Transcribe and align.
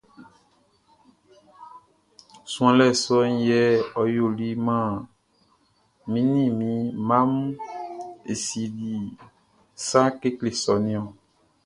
Suanlɛ 2.51 2.87
sɔʼn 3.03 3.33
yɛ 3.47 3.61
ɔ 3.99 4.03
yoli 4.15 4.49
maan 4.65 4.91
mi 6.11 6.19
ni 6.33 6.43
mi 6.57 6.69
mma 7.05 7.17
mun 7.31 7.49
e 8.31 8.33
sinnin 8.45 9.03
sa 9.87 10.01
kekle 10.19 10.49
sɔʼn 10.63 10.81
nun 10.85 10.95
ɔn. 11.09 11.09